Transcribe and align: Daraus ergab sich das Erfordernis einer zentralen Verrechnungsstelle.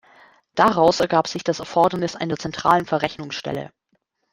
Daraus 0.55 0.99
ergab 0.99 1.27
sich 1.27 1.43
das 1.43 1.59
Erfordernis 1.59 2.15
einer 2.15 2.35
zentralen 2.35 2.87
Verrechnungsstelle. 2.87 3.71